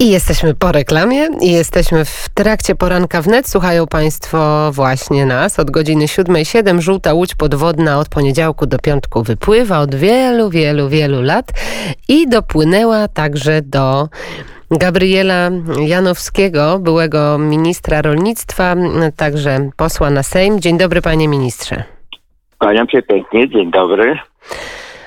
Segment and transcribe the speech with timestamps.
[0.00, 3.48] I jesteśmy po reklamie i jesteśmy w trakcie poranka wnet.
[3.48, 5.58] Słuchają Państwo właśnie nas.
[5.58, 11.22] Od godziny 7.07 żółta łódź podwodna od poniedziałku do piątku wypływa od wielu, wielu, wielu
[11.22, 11.52] lat
[12.08, 14.08] i dopłynęła także do
[14.70, 15.50] Gabriela
[15.86, 18.76] Janowskiego, byłego ministra rolnictwa,
[19.16, 20.60] także posła na Sejm.
[20.60, 21.84] Dzień dobry panie ministrze.
[22.58, 24.18] Kłaniam się pięknie, dzień dobry.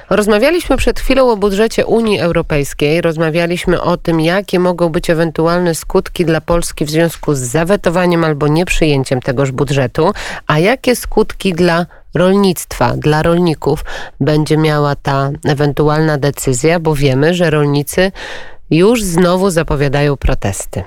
[0.09, 3.01] Rozmawialiśmy przed chwilą o budżecie Unii Europejskiej.
[3.01, 8.47] Rozmawialiśmy o tym, jakie mogą być ewentualne skutki dla Polski w związku z zawetowaniem albo
[8.47, 10.11] nieprzyjęciem tegoż budżetu,
[10.47, 13.85] a jakie skutki dla rolnictwa, dla rolników
[14.19, 18.11] będzie miała ta ewentualna decyzja, bo wiemy, że rolnicy
[18.71, 20.83] już znowu zapowiadają protesty.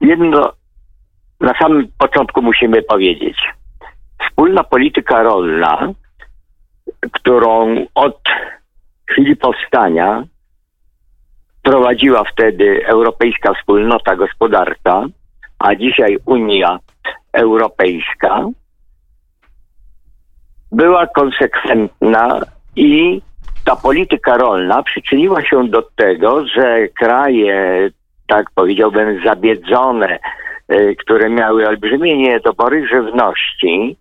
[0.00, 0.55] Jedno
[1.46, 3.36] na samym początku musimy powiedzieć.
[4.22, 5.92] Wspólna polityka rolna,
[7.12, 8.20] którą od
[9.10, 10.24] chwili powstania
[11.62, 15.04] prowadziła wtedy Europejska Wspólnota Gospodarcza,
[15.58, 16.78] a dzisiaj Unia
[17.32, 18.46] Europejska,
[20.72, 22.40] była konsekwentna
[22.76, 23.22] i
[23.64, 27.90] ta polityka rolna przyczyniła się do tego, że kraje,
[28.26, 30.18] tak powiedziałbym, zabiedzone
[30.98, 33.96] które miały olbrzymie niedobory żywności,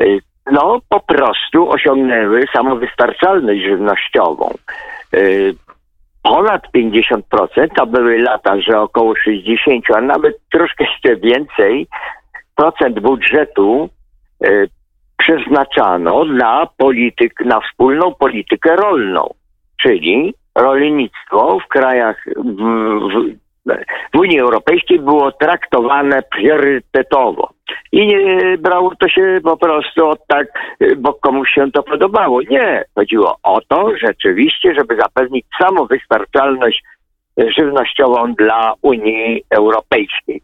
[0.00, 0.18] y,
[0.52, 4.54] no po prostu osiągnęły samowystarczalność żywnościową.
[5.14, 5.54] Y,
[6.22, 11.86] ponad 50%, to były lata, że około 60, a nawet troszkę jeszcze więcej
[12.56, 13.88] procent budżetu
[15.16, 19.34] przeznaczano na polityk, na wspólną politykę rolną,
[19.82, 23.47] czyli rolnictwo w krajach w, w,
[24.14, 27.50] w Unii Europejskiej było traktowane priorytetowo.
[27.92, 30.46] I nie brało to się po prostu od tak,
[30.96, 32.42] bo komuś się to podobało.
[32.42, 32.84] Nie.
[32.94, 36.82] Chodziło o to rzeczywiście, żeby zapewnić samowystarczalność
[37.58, 40.42] żywnościową dla Unii Europejskiej.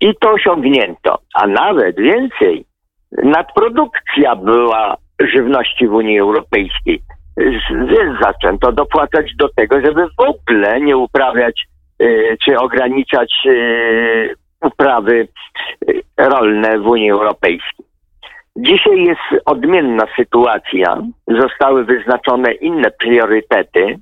[0.00, 1.18] I to osiągnięto.
[1.34, 2.64] A nawet więcej,
[3.12, 7.00] nadprodukcja była żywności w Unii Europejskiej.
[7.70, 11.66] Więc zaczęto dopłacać do tego, żeby w ogóle nie uprawiać
[12.44, 15.28] czy ograniczać y, uprawy
[15.88, 17.86] y, rolne w Unii Europejskiej.
[18.56, 21.02] Dzisiaj jest odmienna sytuacja.
[21.28, 23.98] Zostały wyznaczone inne priorytety.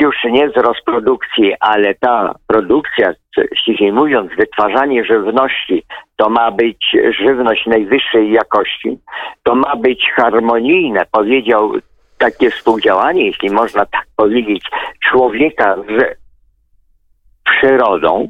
[0.00, 3.12] Już nie z rozprodukcji, ale ta produkcja,
[3.54, 5.82] ściślej mówiąc, wytwarzanie żywności,
[6.16, 8.98] to ma być żywność najwyższej jakości.
[9.42, 11.72] To ma być harmonijne, powiedział
[12.18, 14.64] takie współdziałanie, jeśli można tak powiedzieć,
[15.10, 16.27] człowieka z
[17.60, 18.28] przyrodą,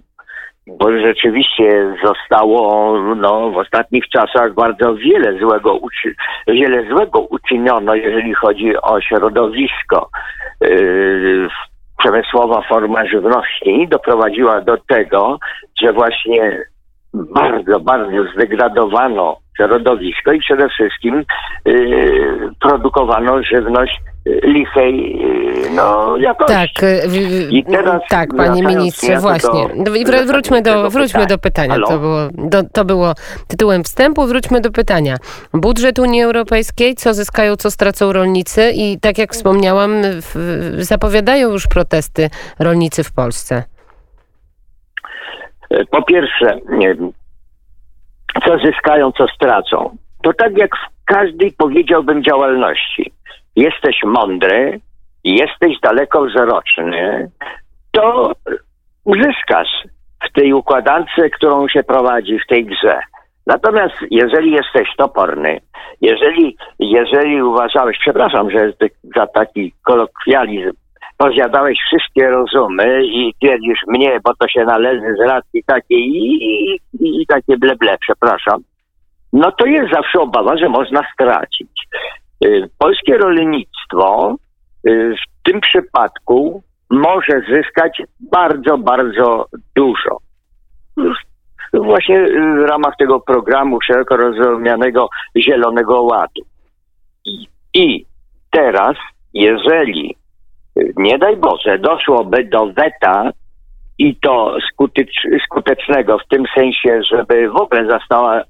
[0.67, 6.15] bo rzeczywiście zostało no, w ostatnich czasach bardzo wiele złego, uczy,
[6.47, 10.11] wiele złego uczyniono, jeżeli chodzi o środowisko.
[10.61, 11.49] Yy,
[11.99, 15.39] przemysłowa forma żywności doprowadziła do tego,
[15.83, 16.65] że właśnie
[17.15, 21.25] bardzo, bardzo zdegradowano środowisko i przede wszystkim
[21.65, 24.01] yy, produkowano żywność
[24.43, 25.19] lichej
[25.77, 26.55] no, jakości.
[26.55, 29.85] Tak, y, I teraz tak panie ministrze, właśnie.
[29.85, 31.77] Do, I wróćmy do, wróćmy do pytania.
[31.89, 33.15] To było, do, to było
[33.49, 34.27] tytułem wstępu.
[34.27, 35.17] Wróćmy do pytania.
[35.55, 40.35] Budżet Unii Europejskiej, co zyskają, co stracą rolnicy i tak jak wspomniałam, w,
[40.79, 43.65] zapowiadają już protesty rolnicy w Polsce.
[45.91, 46.59] Po pierwsze,
[48.47, 49.97] co zyskają, co stracą.
[50.23, 53.13] To tak jak w każdej, powiedziałbym, działalności
[53.59, 54.81] jesteś mądry,
[55.25, 57.31] jesteś dalekowzroczny,
[57.93, 58.33] to
[59.05, 59.69] uzyskasz
[60.29, 63.01] w tej układance, którą się prowadzi w tej grze.
[63.47, 65.61] Natomiast jeżeli jesteś toporny,
[66.01, 68.73] jeżeli, jeżeli uważałeś, przepraszam, że
[69.17, 70.73] za taki kolokwializm,
[71.17, 76.35] pozjadałeś wszystkie rozumy i twierdzisz mnie, bo to się należy z racji takiej i,
[77.01, 78.61] i, i takie bleble, przepraszam,
[79.33, 81.71] no to jest zawsze obawa, że można stracić.
[82.45, 84.37] Y, polskie rolnictwo
[84.89, 89.47] y, w tym przypadku może zyskać bardzo, bardzo
[89.77, 90.19] dużo.
[91.73, 92.27] Właśnie
[92.65, 96.43] w ramach tego programu szeroko rozumianego Zielonego Ładu.
[97.75, 98.05] I
[98.51, 98.97] teraz,
[99.35, 100.17] jeżeli
[100.79, 103.31] y, nie daj Boże, doszłoby do weta
[103.99, 108.43] i to skutecz, skutecznego w tym sensie, żeby w ogóle została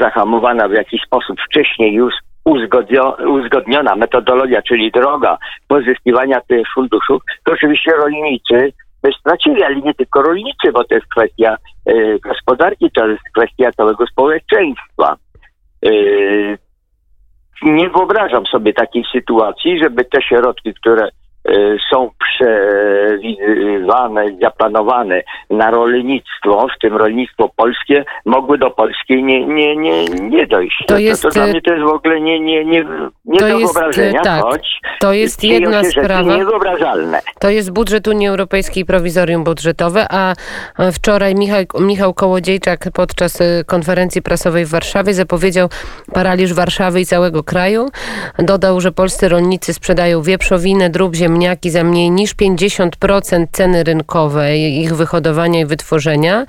[0.00, 2.14] zahamowana w jakiś sposób wcześniej już
[3.26, 8.72] uzgodniona metodologia, czyli droga pozyskiwania tych funduszów, to oczywiście rolnicy
[9.02, 11.56] by stracili, ale nie tylko rolnicy, bo to jest kwestia
[11.90, 15.16] y, gospodarki, to jest kwestia całego społeczeństwa.
[15.86, 16.58] Y,
[17.62, 21.08] nie wyobrażam sobie takiej sytuacji, żeby te środki, które
[21.90, 30.04] są przewidywane, zaplanowane na rolnictwo, w tym rolnictwo polskie, mogły do Polski nie, nie, nie,
[30.04, 30.84] nie dojść.
[30.86, 32.84] To, jest, to, to dla e, mnie to jest w ogóle nie, nie, nie,
[33.24, 36.36] nie do jest, wyobrażenia, tak, choć to jest jedna sprawa.
[36.36, 37.20] niewyobrażalne.
[37.40, 40.34] To jest budżet Unii Europejskiej, prowizorium budżetowe, a
[40.92, 45.68] wczoraj Michał, Michał Kołodziejczak podczas e, konferencji prasowej w Warszawie zapowiedział
[46.14, 47.88] paraliż Warszawy i całego kraju.
[48.38, 54.80] Dodał, że polscy rolnicy sprzedają wieprzowinę, drób ziemniaki, ziemniaki za mniej niż 50% ceny rynkowej
[54.80, 56.44] ich wyhodowania i wytworzenia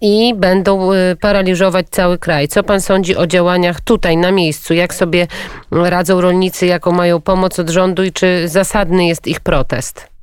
[0.00, 2.48] i będą y, paraliżować cały kraj.
[2.48, 4.74] Co pan sądzi o działaniach tutaj na miejscu?
[4.74, 5.26] Jak sobie
[5.72, 10.14] radzą rolnicy, jaką mają pomoc od rządu i czy zasadny jest ich protest?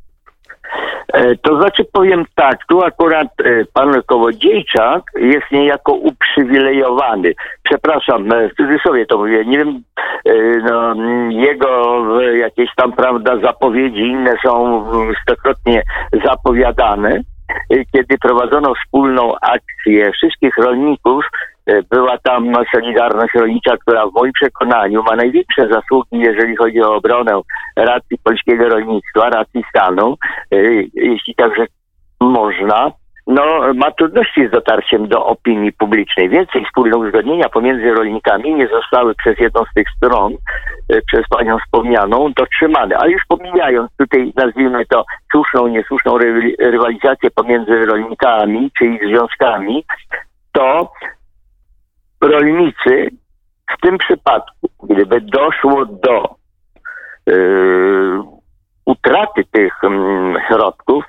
[1.13, 7.33] E, to znaczy powiem tak, tu akurat e, pan Kołodziejczak jest niejako uprzywilejowany.
[7.63, 9.83] Przepraszam, e, w cudzysłowie to mówię, nie wiem,
[10.69, 10.93] no,
[11.29, 14.85] jego jakieś tam, prawda, zapowiedzi inne są
[15.21, 15.83] stokrotnie
[16.25, 17.21] zapowiadane.
[17.69, 21.25] Kiedy prowadzono wspólną akcję wszystkich rolników,
[21.91, 27.41] była tam Solidarność Rolnicza, która w moim przekonaniu ma największe zasługi, jeżeli chodzi o obronę
[27.75, 30.17] racji polskiego rolnictwa, racji stanu,
[30.93, 31.65] jeśli także
[32.21, 32.91] można.
[33.27, 36.29] No, ma trudności z dotarciem do opinii publicznej.
[36.29, 40.33] Więcej wspólne uzgodnienia pomiędzy rolnikami nie zostały przez jedną z tych stron,
[40.89, 42.97] e, przez panią wspomnianą, dotrzymane.
[42.97, 46.17] Ale już pomijając tutaj, nazwijmy to, słuszną, niesłuszną
[46.59, 49.85] rywalizację pomiędzy rolnikami czy ich związkami,
[50.51, 50.91] to
[52.21, 53.09] rolnicy
[53.77, 56.35] w tym przypadku, gdyby doszło do
[57.27, 58.23] yy,
[58.85, 61.03] utraty tych yy, środków,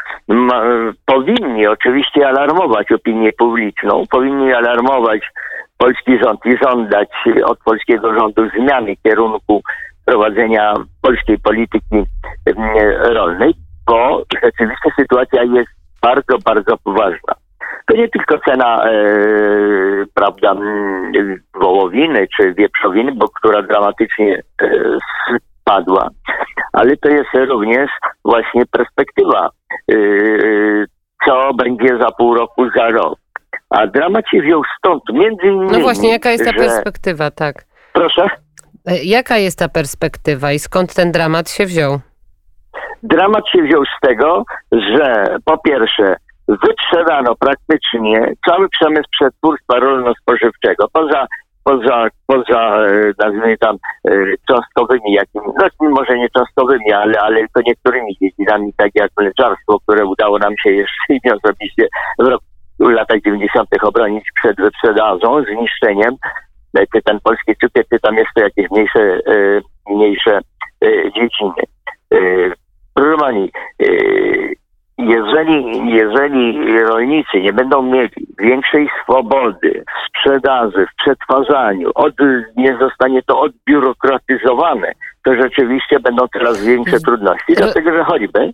[1.23, 5.21] powinni oczywiście alarmować opinię publiczną, powinni alarmować
[5.79, 7.09] polski rząd i żądać
[7.45, 9.63] od polskiego rządu zmiany kierunku
[10.07, 12.03] prowadzenia polskiej polityki
[13.03, 13.55] rolnej,
[13.87, 15.71] bo rzeczywiście sytuacja jest
[16.03, 17.35] bardzo, bardzo poważna.
[17.87, 18.93] To nie tylko cena, e,
[20.15, 20.55] prawda,
[21.55, 24.69] wołowiny czy wieprzowiny, bo która dramatycznie e,
[25.61, 26.09] spadła,
[26.73, 27.91] ale to jest również
[28.25, 29.49] właśnie perspektywa,
[29.93, 29.97] e,
[31.27, 33.19] co będzie za pół roku, za rok.
[33.71, 35.73] A dramat się wziął stąd, między innymi...
[35.73, 36.59] No właśnie, jaka jest ta że...
[36.59, 37.65] perspektywa, tak?
[37.93, 38.27] Proszę?
[38.87, 42.01] E, jaka jest ta perspektywa i skąd ten dramat się wziął?
[43.03, 46.17] Dramat się wziął z tego, że po pierwsze
[46.49, 51.27] wytrzebano praktycznie cały przemysł przetwórstwa rolno-spożywczego, poza
[51.65, 53.77] poza, poza e, nazwijmy tam
[54.09, 54.13] e,
[54.49, 55.47] cząstkowymi jakimi,
[55.81, 60.55] no może nie cząstkowymi, ale, ale tylko niektórymi dziedzinami, tak jak mleczarstwo, które udało nam
[60.63, 61.89] się jeszcze osobiście
[62.19, 62.45] w, roku,
[62.79, 63.69] w latach 90.
[63.83, 66.17] obronić przed wyprzedażą, zniszczeniem.
[66.95, 69.21] Czy ten polski cukier, czy tam to jakieś mniejsze,
[69.91, 70.41] mniejsze
[71.15, 71.63] dziedziny.
[72.95, 73.51] Proszę pani,
[75.09, 82.15] jeżeli, jeżeli rolnicy nie będą mieli większej swobody w sprzedaży, w przetwarzaniu, od,
[82.57, 84.93] nie zostanie to odbiurokratyzowane,
[85.25, 87.53] to rzeczywiście będą coraz większe trudności.
[87.57, 88.53] Dlatego, że choćby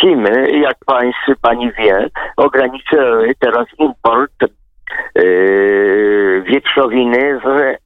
[0.00, 4.32] Chiny, jak państwo, pani wie, ograniczyły teraz import
[5.14, 7.78] yy, wieprzowiny z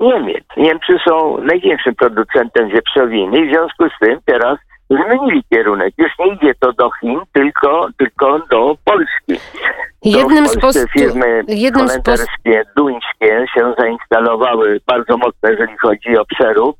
[0.00, 0.44] Niemiec.
[0.56, 4.58] Niemcy są największym producentem wieprzowiny i w związku z tym teraz
[4.96, 5.94] zmienili kierunek.
[5.98, 9.46] Już nie idzie to do Chin, tylko, tylko do Polski.
[10.04, 10.86] Jednym z post...
[10.92, 12.26] firmy jednym z post...
[12.76, 16.76] duńskie się zainstalowały bardzo mocno, jeżeli chodzi o przerób.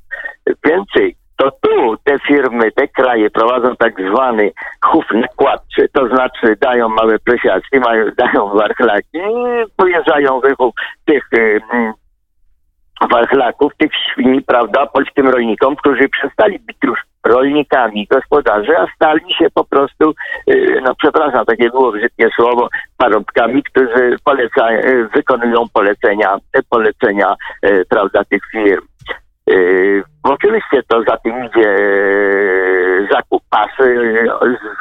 [0.65, 4.51] Więcej, to tu te firmy, te kraje prowadzą tak zwany
[4.85, 10.73] chów nakładczy, to znaczy dają małe prosiaczki, mają, dają warchlaki i pojeżdżają wychów
[11.05, 11.61] tych y,
[13.11, 19.47] warchlaków, tych świni, prawda, polskim rolnikom, którzy przestali być już rolnikami, gospodarzy, a stali się
[19.53, 20.13] po prostu,
[20.49, 26.37] y, no przepraszam, takie było brzydkie słowo, parobkami, którzy poleca, y, wykonują polecenia,
[26.69, 28.85] polecenia, y, prawda, tych firm.
[30.23, 31.77] Oczywiście to za tym idzie
[33.11, 34.15] zakup pasy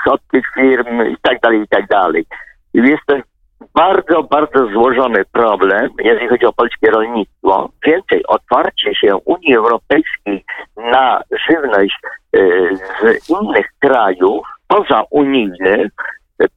[0.07, 2.25] od tych firm i tak dalej, i tak dalej.
[2.75, 3.15] Jest to
[3.75, 7.71] bardzo, bardzo złożony problem, jeżeli chodzi o polskie rolnictwo.
[7.87, 10.44] Więcej, otwarcie się Unii Europejskiej
[10.93, 11.99] na żywność
[12.37, 15.93] y, z innych krajów, poza unijnych,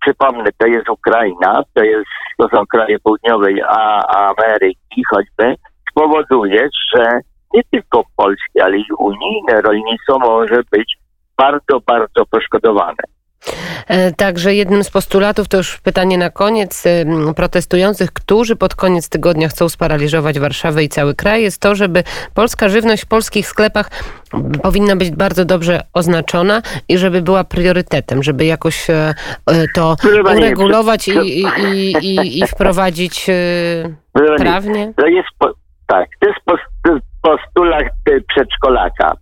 [0.01, 2.05] przypomnę, to jest Ukraina, to, jest,
[2.37, 3.61] to są kraje południowej
[4.07, 5.55] Ameryki choćby,
[5.91, 7.19] spowoduje, że
[7.53, 10.97] nie tylko polskie, ale i unijne rolnictwo może być
[11.37, 13.03] bardzo, bardzo poszkodowane.
[13.87, 19.09] E, Także jednym z postulatów, to już pytanie na koniec, em, protestujących, którzy pod koniec
[19.09, 23.91] tygodnia chcą sparaliżować Warszawę i cały kraj, jest to, żeby polska żywność w polskich sklepach
[24.63, 29.13] powinna być bardzo dobrze oznaczona i żeby była priorytetem, żeby jakoś e,
[29.45, 29.95] e, to
[30.35, 33.27] uregulować i, i, i, i, i wprowadzić
[34.37, 34.93] prawnie.
[34.97, 35.53] To jest, po,
[35.87, 39.13] tak, to jest post- postulat e, przedszkolaka.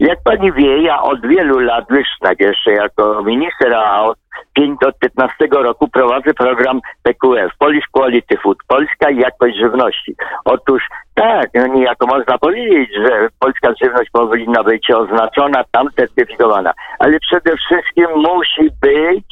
[0.00, 1.84] Jak pani wie, ja od wielu lat,
[2.20, 4.18] tak jeszcze jako minister, a od
[4.54, 10.14] 5 do 15 roku prowadzę program PQF, Polish Quality Food, Polska Jakość Żywności.
[10.44, 10.82] Otóż
[11.14, 17.56] tak, no niejako można powiedzieć, że polska żywność powinna być oznaczona, tam certyfikowana, ale przede
[17.56, 19.26] wszystkim musi być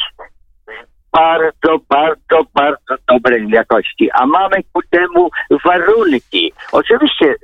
[1.12, 5.30] bardzo, bardzo, bardzo dobrej jakości, a mamy ku temu
[5.64, 6.52] warunki.
[6.72, 7.34] Oczywiście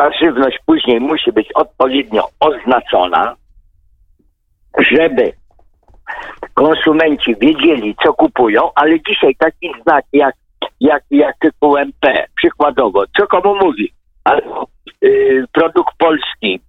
[0.00, 3.34] ta żywność później musi być odpowiednio oznaczona,
[4.78, 5.32] żeby
[6.54, 10.34] konsumenci wiedzieli, co kupują, ale dzisiaj taki znak jak,
[10.80, 13.92] jak, jak QMP, przykładowo, co komu mówi,
[14.24, 14.66] albo
[15.04, 16.60] y, produkt polski,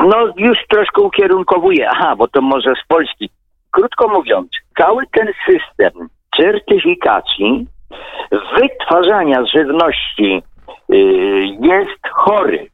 [0.00, 3.30] no już troszkę ukierunkowuje, aha, bo to może z Polski.
[3.70, 4.48] Krótko mówiąc,
[4.78, 7.66] cały ten system certyfikacji
[8.60, 10.42] wytwarzania żywności
[11.60, 12.70] jest chory.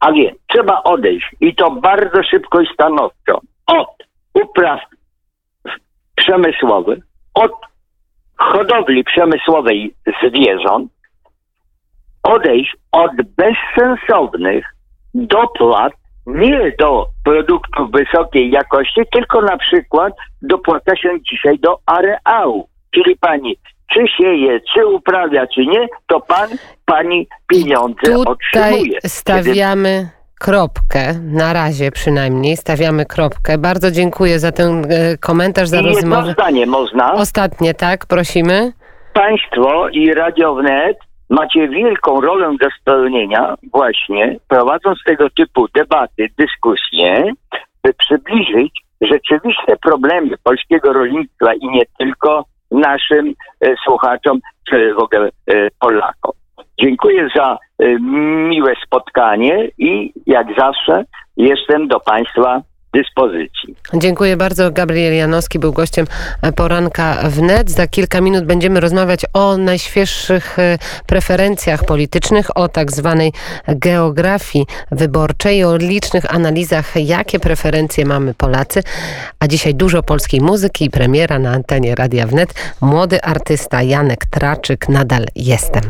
[0.00, 3.88] A więc trzeba odejść i to bardzo szybko i stanowczo od
[4.34, 4.80] upraw
[6.16, 6.98] przemysłowych,
[7.34, 7.52] od
[8.36, 10.92] hodowli przemysłowej zwierząt,
[12.22, 14.64] odejść od bezsensownych
[15.14, 15.92] dopłat
[16.26, 22.68] nie do produktów wysokiej jakości, tylko na przykład dopłaca się dzisiaj do areału.
[22.94, 23.56] Czyli pani,
[23.94, 26.48] czy sieje, czy uprawia, czy nie, to pan,
[26.84, 28.98] pani pieniądze Tutaj otrzymuje.
[29.06, 30.08] stawiamy
[30.40, 33.58] kropkę, na razie przynajmniej stawiamy kropkę.
[33.58, 36.32] Bardzo dziękuję za ten e, komentarz, za I jedno rozmowę.
[36.32, 37.12] zdanie można.
[37.12, 38.06] Ostatnie, tak?
[38.06, 38.72] Prosimy.
[39.14, 40.96] Państwo i Radio Wnet
[41.30, 47.32] macie wielką rolę do spełnienia właśnie prowadząc tego typu debaty, dyskusje,
[47.84, 55.28] by przybliżyć rzeczywiste problemy polskiego rolnictwa i nie tylko naszym e, słuchaczom czy w ogóle
[55.46, 56.32] e, Polakom.
[56.80, 57.98] Dziękuję za e,
[58.48, 61.04] miłe spotkanie i jak zawsze
[61.36, 62.62] jestem do Państwa
[62.94, 63.76] dyspozycji.
[63.94, 64.70] Dziękuję bardzo.
[64.70, 66.06] Gabriel Janowski był gościem
[66.56, 67.70] poranka wnet.
[67.70, 73.32] Za kilka minut będziemy rozmawiać o najświeższych e, preferencjach politycznych, o tak zwanej
[73.68, 78.82] geografii wyborczej, o licznych analizach, jakie preferencje mamy Polacy.
[79.40, 82.54] A dzisiaj dużo polskiej muzyki i premiera na antenie Radia Wnet.
[82.80, 85.82] Młody artysta Janek Traczyk, nadal jestem.